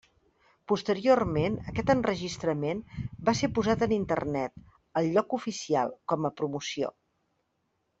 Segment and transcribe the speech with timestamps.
[0.69, 2.81] Posteriorment, aquest enregistrament
[3.29, 4.67] va ser posat en Internet,
[5.03, 6.97] al lloc oficial, com a promoció.